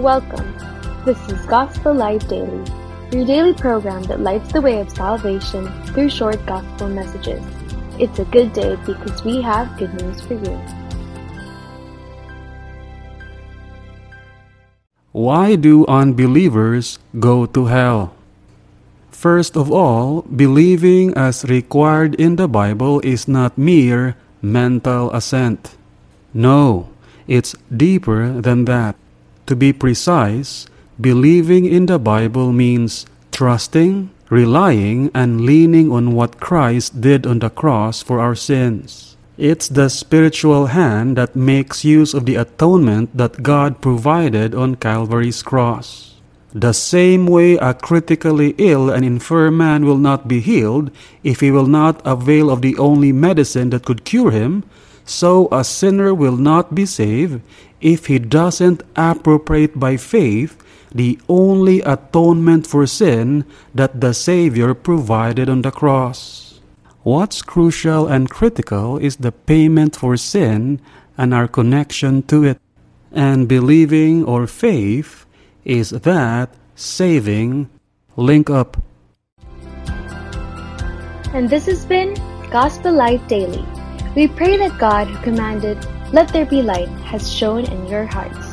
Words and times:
Welcome. 0.00 0.56
This 1.04 1.20
is 1.28 1.44
Gospel 1.44 1.92
Light 1.92 2.26
Daily, 2.26 2.64
your 3.12 3.26
daily 3.28 3.52
program 3.52 4.00
that 4.04 4.24
lights 4.24 4.50
the 4.50 4.62
way 4.62 4.80
of 4.80 4.88
salvation 4.88 5.68
through 5.92 6.08
short 6.08 6.40
gospel 6.46 6.88
messages. 6.88 7.44
It's 7.98 8.18
a 8.18 8.24
good 8.24 8.54
day 8.54 8.80
because 8.88 9.22
we 9.28 9.42
have 9.42 9.76
good 9.76 9.92
news 10.00 10.24
for 10.24 10.40
you. 10.40 10.56
Why 15.12 15.54
do 15.60 15.84
unbelievers 15.84 16.98
go 17.20 17.44
to 17.52 17.66
hell? 17.66 18.16
First 19.12 19.54
of 19.54 19.70
all, 19.70 20.22
believing 20.22 21.12
as 21.12 21.44
required 21.44 22.16
in 22.16 22.40
the 22.40 22.48
Bible 22.48 23.04
is 23.04 23.28
not 23.28 23.58
mere 23.58 24.16
mental 24.40 25.12
assent. 25.12 25.76
No, 26.32 26.88
it's 27.28 27.52
deeper 27.68 28.40
than 28.40 28.64
that. 28.64 28.96
To 29.50 29.56
be 29.56 29.72
precise, 29.72 30.70
believing 31.00 31.66
in 31.66 31.86
the 31.86 31.98
Bible 31.98 32.52
means 32.52 33.04
trusting, 33.32 34.14
relying, 34.30 35.10
and 35.12 35.40
leaning 35.40 35.90
on 35.90 36.14
what 36.14 36.38
Christ 36.38 37.00
did 37.00 37.26
on 37.26 37.40
the 37.40 37.50
cross 37.50 38.00
for 38.00 38.20
our 38.20 38.36
sins. 38.36 39.16
It's 39.36 39.66
the 39.66 39.90
spiritual 39.90 40.66
hand 40.66 41.18
that 41.18 41.34
makes 41.34 41.84
use 41.84 42.14
of 42.14 42.26
the 42.26 42.36
atonement 42.36 43.10
that 43.18 43.42
God 43.42 43.82
provided 43.82 44.54
on 44.54 44.78
Calvary's 44.78 45.42
cross. 45.42 46.14
The 46.54 46.70
same 46.70 47.26
way 47.26 47.58
a 47.58 47.74
critically 47.74 48.54
ill 48.56 48.88
and 48.88 49.04
infirm 49.04 49.56
man 49.56 49.84
will 49.84 49.98
not 49.98 50.28
be 50.28 50.38
healed 50.38 50.92
if 51.24 51.40
he 51.40 51.50
will 51.50 51.66
not 51.66 52.00
avail 52.06 52.50
of 52.50 52.62
the 52.62 52.78
only 52.78 53.10
medicine 53.10 53.70
that 53.70 53.84
could 53.84 54.04
cure 54.04 54.30
him, 54.30 54.62
so 55.10 55.48
a 55.50 55.64
sinner 55.64 56.14
will 56.14 56.36
not 56.36 56.72
be 56.72 56.86
saved 56.86 57.42
if 57.80 58.06
he 58.06 58.18
doesn't 58.18 58.82
appropriate 58.94 59.74
by 59.74 59.96
faith 59.96 60.54
the 60.94 61.18
only 61.28 61.80
atonement 61.82 62.66
for 62.66 62.86
sin 62.86 63.44
that 63.74 64.00
the 64.00 64.14
Savior 64.14 64.72
provided 64.74 65.48
on 65.48 65.62
the 65.62 65.70
cross. 65.70 66.60
What's 67.02 67.42
crucial 67.42 68.06
and 68.06 68.30
critical 68.30 68.98
is 68.98 69.16
the 69.16 69.32
payment 69.32 69.96
for 69.96 70.16
sin 70.16 70.80
and 71.18 71.34
our 71.34 71.48
connection 71.48 72.22
to 72.30 72.44
it. 72.44 72.58
And 73.10 73.48
believing 73.48 74.24
or 74.24 74.46
faith 74.46 75.26
is 75.64 75.90
that 75.90 76.54
saving 76.76 77.68
link 78.16 78.48
up. 78.48 78.76
And 81.34 81.50
this 81.50 81.66
has 81.66 81.84
been 81.84 82.14
Gospel 82.50 82.92
Light 82.94 83.26
Daily. 83.26 83.66
We 84.16 84.26
pray 84.26 84.56
that 84.56 84.78
God, 84.78 85.06
who 85.06 85.22
commanded, 85.22 85.78
Let 86.12 86.32
there 86.32 86.44
be 86.46 86.62
light, 86.62 86.88
has 87.06 87.32
shone 87.32 87.64
in 87.64 87.86
your 87.86 88.06
hearts. 88.06 88.49